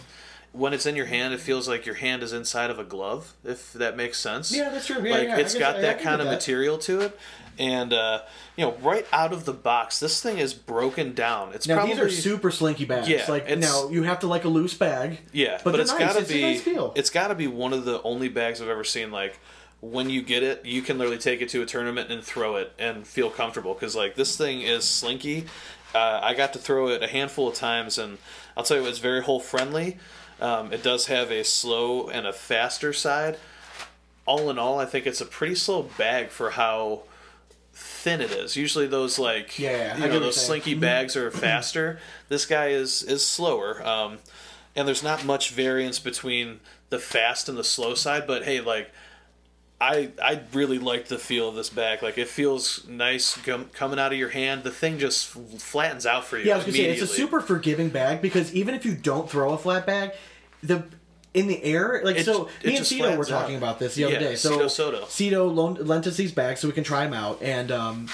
[0.54, 3.34] When it's in your hand, it feels like your hand is inside of a glove.
[3.44, 4.52] If that makes sense.
[4.56, 5.04] Yeah, that's true.
[5.04, 6.34] Yeah, like yeah, I it's guess got I- I that can kind of that.
[6.34, 7.20] material to it,
[7.60, 8.22] and uh,
[8.56, 11.52] you know, right out of the box, this thing is broken down.
[11.54, 13.08] It's Now probably these are super slinky bags.
[13.08, 15.20] Yeah, like it's- now you have to like a loose bag.
[15.32, 16.00] Yeah, but, but, they're it's nice.
[16.00, 16.94] gotta it's be a nice feel.
[16.96, 19.12] it's gotta be one of the only bags I've ever seen.
[19.12, 19.38] Like
[19.82, 22.74] when you get it, you can literally take it to a tournament and throw it
[22.80, 25.46] and feel comfortable because like this thing is slinky.
[25.94, 28.18] Uh, I got to throw it a handful of times, and
[28.56, 29.98] I'll tell you, it's very hole friendly.
[30.42, 33.38] Um, it does have a slow and a faster side.
[34.26, 37.04] All in all, I think it's a pretty slow bag for how
[37.74, 38.56] thin it is.
[38.56, 42.00] Usually, those like Yeah, you know those slinky bags are faster.
[42.28, 44.18] this guy is is slower, um,
[44.76, 46.60] and there's not much variance between
[46.90, 48.28] the fast and the slow side.
[48.28, 48.92] But hey, like
[49.80, 52.02] I I really like the feel of this bag.
[52.02, 54.64] Like it feels nice com- coming out of your hand.
[54.64, 56.46] The thing just flattens out for you.
[56.46, 59.30] Yeah, I was gonna say it's a super forgiving bag because even if you don't
[59.30, 60.12] throw a flat bag,
[60.64, 60.84] the
[61.36, 63.60] in the air, like It- so, it me and Cito were talking out.
[63.60, 64.36] about this the other Yeah, day.
[64.36, 65.06] So Cito Soto.
[65.08, 68.10] Cito lent us these bags so we can try them out, and um,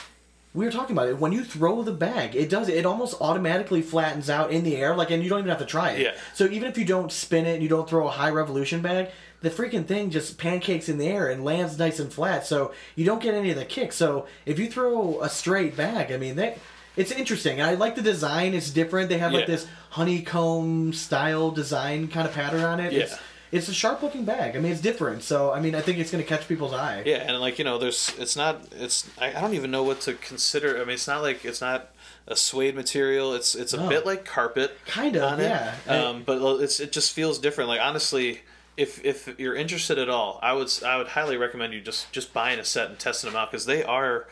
[0.54, 1.18] we were talking about it.
[1.18, 4.94] When you throw the bag, it does it almost automatically flattens out in the air,
[4.96, 6.02] like, and you don't even have to try it.
[6.02, 6.12] Yeah.
[6.34, 9.08] So even if you don't spin it and you don't throw a high revolution bag.
[9.44, 13.06] The freaking thing just pancakes in the air and lands nice and flat, so you
[13.06, 13.94] don't get any of the kick.
[13.94, 16.58] So if you throw a straight bag, I mean that
[16.96, 17.62] it's interesting.
[17.62, 19.10] I like the design; it's different.
[19.10, 19.56] They have like Yeah.
[19.56, 22.94] this honeycomb style design kind of pattern on it.
[22.94, 23.18] It's, Yeah.
[23.52, 24.56] it's a sharp looking bag.
[24.56, 25.24] I mean, it's different.
[25.24, 27.04] So I mean, I think it's going to catch people's eye.
[27.06, 30.02] Yeah, and like you know, there's it's not it's I, I don't even know what
[30.02, 30.78] to consider.
[30.78, 31.90] I mean, it's not like it's not
[32.28, 33.34] a suede material.
[33.34, 33.90] It's it's a No.
[33.90, 35.44] bit like carpet, Kind of, on it.
[35.44, 35.76] yeah.
[35.88, 37.70] Um, but it's it just feels different.
[37.70, 38.42] Like honestly,
[38.78, 42.34] if if you're interested at all, I would I would highly recommend you just just
[42.34, 44.28] buying a set and testing them out because they are.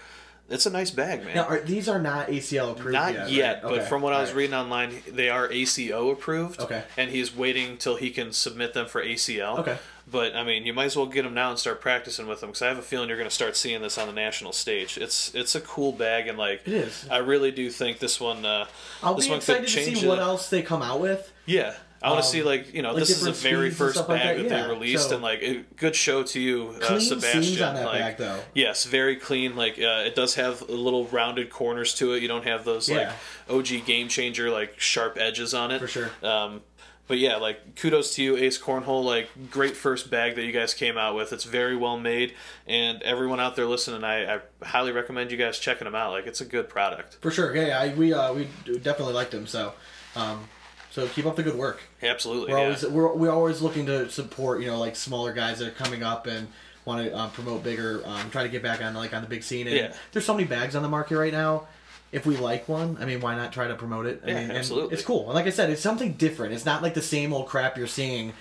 [0.50, 1.34] It's a nice bag, man.
[1.36, 3.64] Now, are, these are not ACL approved Not yet, yet, right?
[3.64, 4.38] but Okay, from what I was alright.
[4.38, 6.60] reading online, they are ACO approved.
[6.60, 6.84] Okay.
[6.98, 9.60] And he's waiting till he can submit them for ACL.
[9.60, 9.78] Okay.
[10.12, 12.50] But I mean, you might as well get them now and start practicing with them
[12.50, 14.98] because I have a feeling you're going to start seeing this on the national stage.
[14.98, 17.08] It's it's a cool bag and like It is.
[17.10, 18.44] I really do think this one.
[18.46, 18.66] Uh,
[19.02, 21.32] I'll this be one excited to see what else they come out with.
[21.46, 21.76] Yeah.
[22.04, 24.10] I want Um, to see like you know like this is the very first stuff
[24.10, 24.64] like bag that, that, yeah.
[24.64, 27.64] they released So- and like a good show to you, uh, Sebastian.
[27.64, 28.40] on that like, bag, though.
[28.56, 29.56] Yes, very clean.
[29.56, 32.22] Like uh, it does have little rounded corners to it.
[32.22, 33.56] You don't have those like Yeah.
[33.56, 36.10] OG game changer like sharp edges on it For sure.
[36.24, 36.62] Um,
[37.08, 39.04] but yeah, like kudos to you, Ace Cornhole.
[39.04, 41.34] Like great first bag that you guys came out with.
[41.34, 42.34] It's very well made,
[42.66, 46.12] and everyone out there listening, I, I highly recommend you guys checking them out.
[46.14, 47.18] Like it's a good product.
[47.22, 47.54] For sure.
[47.56, 48.48] Yeah, I, we uh, we
[48.82, 49.46] definitely liked them.
[49.46, 49.74] So,
[50.16, 50.48] um,
[50.92, 51.82] so keep up the good work.
[52.04, 52.54] Absolutely.
[52.54, 52.64] We're yeah.
[52.66, 56.04] always we're, we're always looking to support you know like smaller guys that are coming
[56.04, 56.48] up and
[56.86, 59.44] want to um, promote bigger, um, try to get back on like on the big
[59.44, 59.68] scene.
[59.68, 59.94] And Yeah.
[60.12, 61.68] there's so many bags on the market right now.
[62.12, 64.22] If we like one, I mean, why not try to promote it?
[64.26, 64.94] I Yeah, mean, absolutely.
[64.94, 65.26] It's cool.
[65.26, 66.54] And like I said, it's something different.
[66.54, 68.34] It's not like the same old crap you're seeing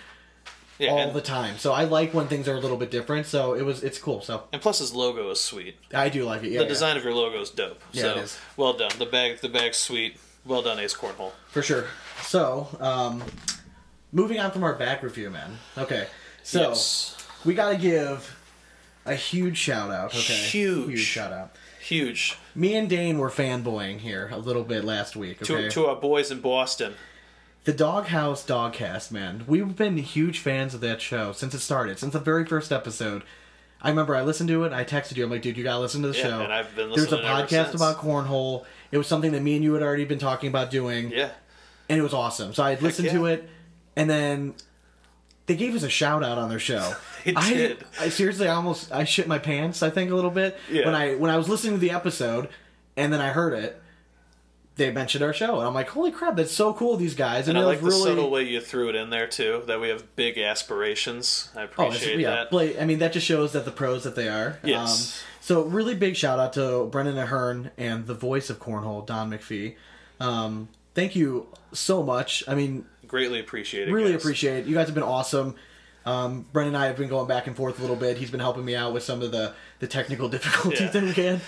[0.81, 1.59] yeah, all the time.
[1.59, 3.27] So I like when things are a little bit different.
[3.27, 4.23] So it was it's cool.
[4.23, 5.77] So and plus his logo is sweet.
[5.95, 6.51] I do like it.
[6.51, 6.69] Yeah, the yeah.
[6.69, 7.81] design of your logo is dope.
[7.93, 8.39] Yeah, so it is.
[8.57, 8.91] well done.
[8.99, 10.17] The bag the bag's sweet.
[10.45, 11.33] Well done, Ace Cornhole.
[11.49, 11.85] For sure.
[12.23, 13.23] So, um,
[14.13, 15.59] moving on from our back review, man.
[15.77, 16.07] Okay.
[16.43, 17.17] So, yes.
[17.45, 18.37] we got to give
[19.05, 20.15] a huge shout out.
[20.15, 20.35] Okay.
[20.35, 20.89] Huge.
[20.91, 21.57] Huge shout out.
[21.83, 22.39] Huge.
[22.55, 25.43] Me and Dane were fanboying here a little bit last week.
[25.43, 25.65] Okay.
[25.65, 26.95] To, to our boys in Boston.
[27.65, 29.45] the Doghouse Dogcast, man.
[29.47, 33.23] We've been huge fans of that show since it started, since the very first episode.
[33.83, 34.73] I remember I listened to it.
[34.75, 35.25] I texted you.
[35.25, 36.41] I'm like, dude, you gotta listen to the Yeah, show.
[36.43, 37.23] and I've been listening.
[37.23, 38.65] There's a podcast about cornhole.
[38.93, 41.11] It was something that me and you had already been talking about doing.
[41.11, 41.31] Yeah.
[41.89, 42.55] and it was awesome.
[42.55, 43.49] So I had listened to it,
[43.97, 44.55] and then
[45.47, 46.95] they gave us a shout out on their show.
[47.25, 47.85] They I, did.
[48.01, 49.83] I seriously, I almost I shit my pants.
[49.83, 50.87] I think a little bit Yeah.
[50.87, 52.49] when I when I was listening to the episode,
[52.97, 53.79] and then I heard it.
[54.77, 57.59] They mentioned our show, and I'm like, "Holy crap, that's so cool!" These guys, And
[57.59, 59.63] I it like the really subtle way you threw it in there too.
[59.67, 61.51] That we have big aspirations.
[61.55, 62.81] I Oh, appreciate yeah, that.
[62.81, 64.59] I mean, that just shows that the pros that they are.
[64.65, 65.21] Yes.
[65.23, 69.31] Um, so, really big shout out to Brendan Ahern and the voice of Cornhole, Don
[69.31, 69.77] McPhee.
[70.21, 72.45] Um, thank you so much.
[72.47, 73.93] I mean, Greatly appreciate it.
[73.93, 74.21] really guys.
[74.23, 74.67] appreciate it.
[74.67, 75.57] You guys have been awesome.
[76.07, 78.17] Um, Brendan and I have been going back and forth a little bit.
[78.17, 80.89] He's been helping me out with some of the, the technical difficulties Yeah.
[80.91, 81.41] that we can.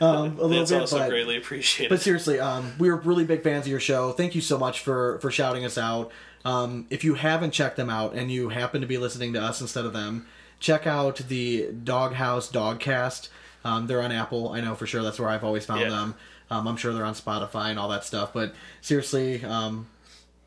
[0.00, 1.90] Um, a little That's bit, also but, greatly appreciated.
[1.90, 4.12] but seriously, um, we are really big fans of your show.
[4.12, 6.10] Thank you so much for for shouting us out.
[6.44, 9.60] Um, if you haven't checked them out and you happen to be listening to us
[9.60, 10.26] instead of them,
[10.60, 13.28] check out the Doghouse Dogcast.
[13.64, 14.52] Um, they're on Apple.
[14.52, 15.02] I know for sure.
[15.02, 15.88] That's where I've always found Yeah.
[15.90, 16.14] them.
[16.50, 18.32] Um, I'm sure they're on Spotify and all that stuff.
[18.32, 19.86] But seriously, um,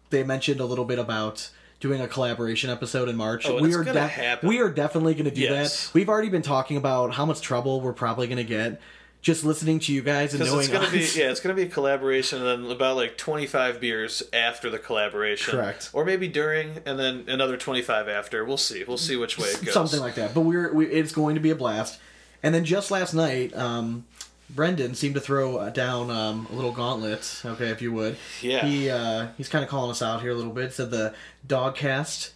[0.09, 1.49] they mentioned a little bit about
[1.79, 3.45] doing a collaboration episode in March.
[3.45, 4.47] Oh, we it's are happen.
[4.47, 5.87] we are definitely going to do Yes.
[5.87, 5.93] that.
[5.93, 8.79] We've already been talking about how much trouble we're probably going to get
[9.23, 11.67] just listening to you guys and knowing it's gonna be yeah, it's gonna be a
[11.67, 15.89] collaboration, and then about like twenty five beers after the collaboration, Correct.
[15.93, 18.43] Or maybe during, and then another twenty five after.
[18.43, 18.83] We'll see.
[18.83, 19.73] We'll see which way it goes.
[19.73, 20.33] something like that.
[20.33, 21.99] But we're we, it's going to be a blast.
[22.43, 24.03] And then just last night, um,
[24.49, 27.41] Brendan seemed to throw uh, down um, a little gauntlet.
[27.45, 28.17] Okay, if you would.
[28.41, 28.65] Yeah.
[28.65, 30.73] He uh, he's kind of calling us out here a little bit.
[30.73, 31.13] Said the
[31.47, 32.31] Dogcast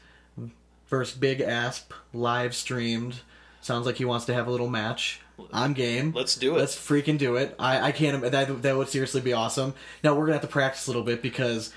[0.87, 3.19] versus Big Asp live streamed.
[3.59, 5.19] Sounds like he wants to have a little match.
[5.51, 6.11] I'm game.
[6.13, 6.59] Let's do it.
[6.59, 7.55] Let's freaking do it.
[7.59, 8.21] I, I can't.
[8.21, 9.73] That that would seriously be awesome.
[10.03, 11.71] Now we're gonna have to practice a little bit because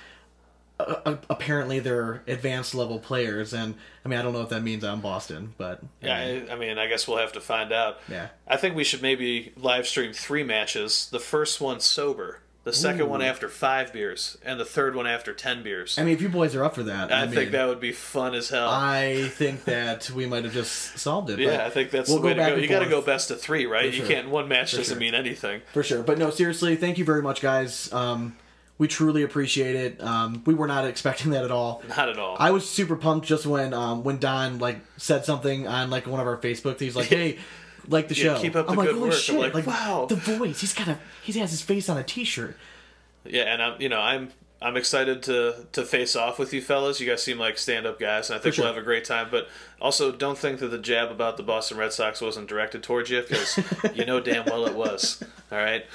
[0.79, 4.63] uh, uh, apparently they're advanced level players, and I mean I don't know if that
[4.63, 7.99] means I'm Boston, but Yeah, I, I mean, I guess we'll have to find out.
[8.09, 8.29] Yeah.
[8.49, 11.09] I think we should maybe live stream three matches.
[11.11, 15.33] The first one sober, the second one after five beers, and the third one after
[15.33, 15.99] ten beers.
[15.99, 17.93] I mean if you boys are up for that, I, I, think that would be
[17.93, 18.69] fun as hell.
[18.69, 21.39] I think that we might have just solved it.
[21.39, 22.63] yeah, I think that's we'll the way back to go.
[22.63, 23.91] You got to go best of three, right?
[23.91, 24.29] For You can't.
[24.29, 25.01] One match doesn't sure.
[25.01, 25.63] mean anything.
[25.73, 26.03] for sure.
[26.03, 27.93] But no, seriously, thank you very much, guys.
[27.93, 28.37] Um,
[28.81, 30.03] we truly appreciate it.
[30.03, 31.83] Um, we were not expecting that at all.
[31.89, 32.37] Not at all.
[32.39, 36.19] I was super pumped just when um, when Don like said something on like one
[36.19, 37.39] of our Facebook things like, "Hey,
[37.91, 39.67] like the Yeah, show." keep up the I'm like, good "Holy work." I'm shit!" like,
[39.67, 40.07] wow.
[40.09, 40.61] the voice.
[40.61, 42.57] He's got a he has his face on a T-shirt.
[43.25, 44.31] Yeah, and I'm you know I'm
[44.63, 47.01] I'm excited to to face off with you fellas.
[47.01, 48.65] You guys seem like stand up guys, and I think sure.
[48.65, 49.29] we'll have a great time.
[49.31, 49.49] But
[49.81, 53.23] also, don't think that the jab about the Boston Red Sox wasn't directed towards you
[53.23, 53.59] because
[53.95, 55.23] you know damn well it was.
[55.51, 55.87] All right,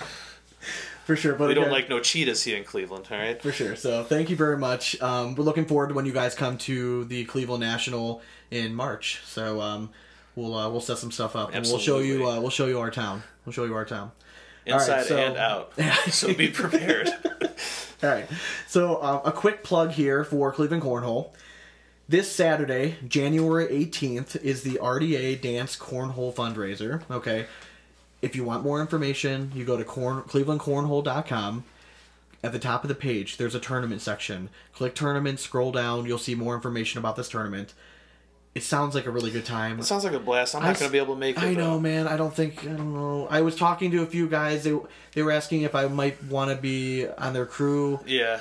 [1.06, 3.08] For sure, but we don't like no cheetahs here in Cleveland.
[3.12, 3.76] All right, For sure.
[3.76, 5.00] So thank you very much.
[5.00, 9.22] Um, we're looking forward to when you guys come to the Cleveland National in March.
[9.26, 9.92] So um,
[10.36, 12.80] we'll uh, we'll set some stuff up and we'll show you uh, we'll show you
[12.80, 13.24] our town.
[13.46, 14.12] We'll show you our town.
[14.68, 15.74] All right, inside so- and out.
[16.10, 17.10] so be prepared.
[18.04, 18.28] All right.
[18.68, 21.30] So um, a quick plug here for Cleveland Cornhole.
[22.08, 27.02] This Saturday, January 18th, is the RDA Dance Cornhole fundraiser.
[27.10, 27.48] Okay.
[28.22, 31.64] If you want more information, you go to corn, clevelandcornhole.com.
[32.44, 34.50] At the top of the page, there's a tournament section.
[34.74, 37.74] Click tournament, scroll down, you'll see more information about this tournament.
[38.56, 39.80] It sounds like a really good time.
[39.80, 40.56] It sounds like a blast.
[40.56, 41.44] I'm not to be able to make it.
[41.44, 41.80] I know, though.
[41.82, 42.08] man.
[42.08, 43.28] I don't think I don't know.
[43.30, 44.64] I was talking to a few guys.
[44.64, 44.74] They
[45.12, 48.00] they were asking if I might want to be on their crew.
[48.08, 48.40] Yeah,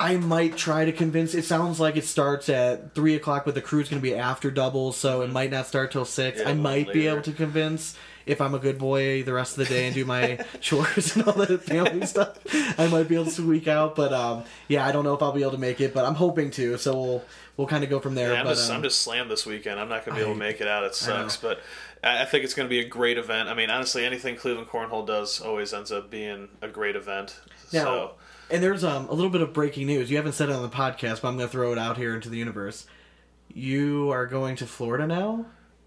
[0.00, 1.34] I might try to convince.
[1.34, 4.50] It sounds like it starts at three o'clock, but the crew's going to be after
[4.50, 6.38] doubles, so it might not start till six.
[6.40, 6.48] Mm-hmm.
[6.48, 9.66] Yeah, I might be able to convince if I'm a good boy the rest of
[9.66, 12.38] the day and do my chores and all that family stuff.
[12.78, 15.32] I might be able to squeak out, but um, yeah, I don't know if I'll
[15.32, 16.78] be able to make it, but I'm hoping to.
[16.78, 17.24] So we'll
[17.56, 18.32] we'll kind of go from there.
[18.32, 19.80] Yeah, I'm but just um, I'm just slammed this weekend.
[19.80, 20.84] I'm not going to be able to make it out.
[20.84, 21.60] It sucks, but
[22.02, 23.48] I I think it's going to be a great event.
[23.48, 27.38] I mean, honestly, anything Cleveland Cornhole does always ends up being a great event.
[27.72, 28.12] Now, so
[28.50, 30.10] and there's um, a little bit of breaking news.
[30.10, 32.14] You haven't said it on the podcast, but I'm going to throw it out here
[32.14, 32.86] into the universe.
[33.52, 35.46] You are going to Florida now.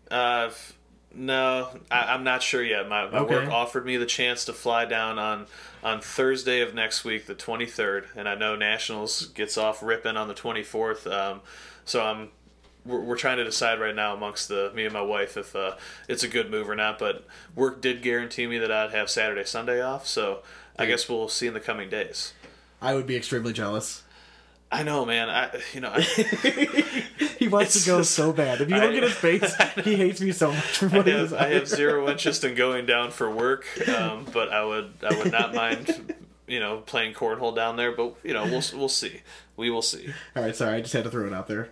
[0.09, 0.77] Uh, f-
[1.13, 2.87] no, I, I'm not sure yet.
[2.89, 3.35] My, my Okay.
[3.35, 5.47] work offered me the chance to fly down on
[5.83, 10.27] on Thursday of next week, the 23rd, and I know Nationals gets off ripping on
[10.29, 11.11] the 24th.
[11.11, 11.41] Um,
[11.85, 12.29] so I'm
[12.85, 15.75] we're, we're trying to decide right now amongst the me and my wife if uh,
[16.07, 16.99] it's a good move or not.
[16.99, 20.07] But work did guarantee me that I'd have Saturday, Sunday off.
[20.07, 20.39] So
[20.77, 22.33] I guess we'll see in the coming days.
[22.81, 24.02] I would be extremely jealous.
[24.73, 25.29] I know, man.
[25.29, 25.91] I you know.
[25.93, 26.01] I,
[27.39, 28.61] He wants to go just- so bad.
[28.61, 31.11] If you look I- at his face, he hates me so much for what he
[31.13, 31.33] have.
[31.33, 35.31] I have zero interest in going down for work, um, but I would I would
[35.31, 36.13] not mind,
[36.47, 37.91] you know, playing cornhole down there.
[37.91, 39.21] But you know, we'll we'll see.
[39.57, 40.13] We will see.
[40.35, 41.69] All right, sorry, I just had to throw it out there.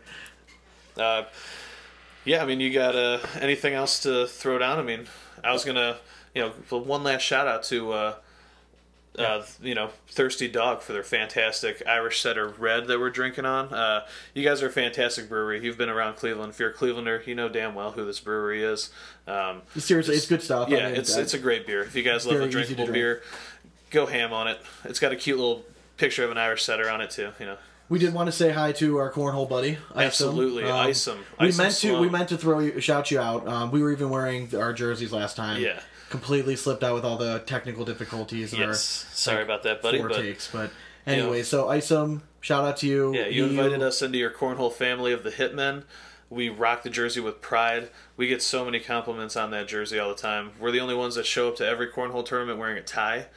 [0.97, 1.23] Uh,
[2.25, 4.77] yeah, I mean, you got uh, anything else to throw down?
[4.77, 5.07] I mean,
[5.43, 5.97] I was gonna,
[6.35, 7.93] you know, one last shout out to.
[7.93, 8.15] Uh,
[9.19, 13.73] uh, you know, Thirsty Dog for their fantastic Irish Setter Red that we're drinking on.
[13.73, 15.63] Uh, you guys are a fantastic brewery.
[15.63, 16.51] You've been around Cleveland.
[16.53, 18.89] If you're a Clevelander, you know damn well who this brewery is.
[19.27, 20.69] Um, Seriously, it's good stuff.
[20.69, 21.81] I yeah, mean, it's it's a great beer.
[21.83, 22.93] If you guys love a Very easy to drinkable drink.
[22.93, 23.21] beer,
[23.89, 24.59] go ham on it.
[24.85, 25.65] It's got a cute little
[25.97, 27.31] picture of an Irish setter on it too.
[27.39, 27.57] You know,
[27.89, 29.77] We did want to say hi to our cornhole buddy.
[29.93, 29.99] Isom.
[29.99, 31.19] Absolutely, Um, Isom.
[31.39, 31.79] We Isom meant to.
[31.89, 32.01] Sloan.
[32.01, 33.45] We meant to throw you, shout you out.
[33.47, 35.61] Um, we were even wearing our jerseys last time.
[35.61, 35.81] Yeah.
[36.11, 38.53] Completely slipped out with all the technical difficulties.
[38.53, 39.05] yes.
[39.13, 39.99] Sorry about that, buddy.
[40.01, 40.69] Our But four takes, but
[41.07, 41.41] anyway.
[41.43, 43.15] So Isom, shout out to you.
[43.15, 45.83] yeah, you invited us into your cornhole family of the Hitmen.
[46.29, 47.89] We rock the jersey with pride.
[48.17, 50.51] We get so many compliments on that jersey all the time.
[50.59, 53.27] We're the only ones that show up to every cornhole tournament wearing a tie.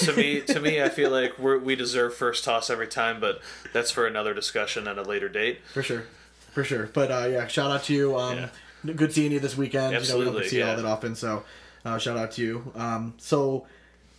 [0.00, 3.40] to me, to me, I feel like we're, we deserve first toss every time, but
[3.72, 5.60] that's for another discussion at a later date.
[5.72, 6.04] For sure,
[6.50, 6.90] for sure.
[6.92, 8.16] But uh, yeah, shout out to you.
[8.18, 8.36] Um,
[8.84, 8.92] Yeah.
[8.96, 9.84] Good seeing you this weekend.
[9.84, 11.44] you know, we Absolutely, don't see you all that often, so
[11.84, 12.72] uh, shout out to you.
[12.74, 13.66] Um, so,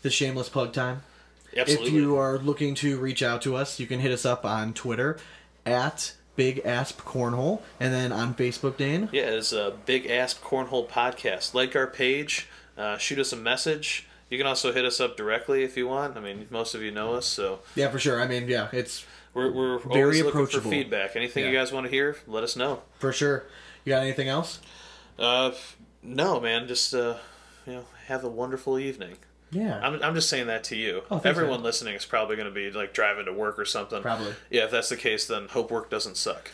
[0.01, 1.01] the shameless plug time.
[1.55, 1.87] Absolutely.
[1.87, 4.73] If you are looking to reach out to us, you can hit us up on
[4.73, 5.17] Twitter
[5.65, 9.07] at Big Asp Cornhole, and then on Facebook, Dane.
[9.11, 11.53] Yeah, it's a Big Ask Cornhole podcast.
[11.53, 14.07] Like our page, uh, shoot us a message.
[14.31, 16.17] You can also hit us up directly if you want.
[16.17, 18.19] I mean, most of you know us, so Yeah, for sure.
[18.19, 20.71] I mean, yeah, it's we're, we're Very always looking for approachable.
[20.71, 21.15] feedback.
[21.15, 22.81] Anything you guys want to hear, let us know.
[22.97, 23.43] for sure.
[23.85, 24.59] You got anything else?
[25.19, 25.51] Uh,
[26.01, 27.17] no, man, just uh,
[27.65, 29.17] you know, have a wonderful evening.
[29.51, 29.79] Yeah.
[29.83, 31.03] I'm, I'm just saying that to you.
[31.11, 31.63] Oh, Everyone man.
[31.63, 34.01] listening is probably going to be like driving to work or something.
[34.01, 34.33] Probably.
[34.49, 36.49] Yeah, if that's the case, then hope work doesn't suck.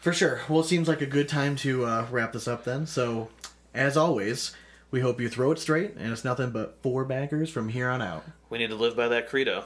[0.00, 0.40] For sure.
[0.48, 2.86] Well, it seems like a good time to uh, wrap this up then.
[2.86, 3.28] So,
[3.74, 4.52] as always,
[4.90, 8.02] we hope you throw it straight, and it's nothing but four baggers from here on
[8.02, 8.24] out.
[8.48, 9.64] We need to live by that credo.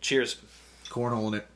[0.00, 0.36] Cheers.
[0.88, 1.46] Cornholing it.